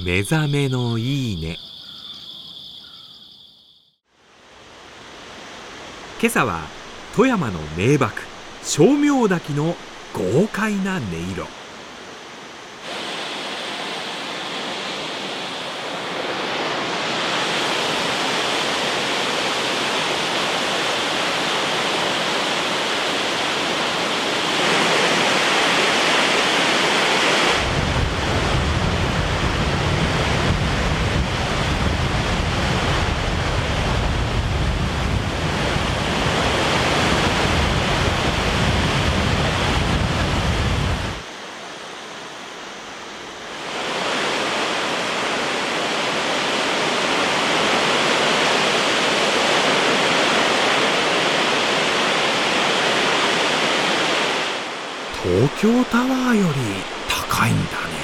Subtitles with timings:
[0.00, 1.58] 目覚めのいいね。
[6.20, 6.60] 今朝は
[7.14, 8.10] 富山の名瀑
[8.62, 9.74] 称明滝の
[10.14, 11.02] 豪快な音
[11.32, 11.61] 色。
[55.22, 56.58] 東京タワーより
[57.08, 58.01] 高いんだね。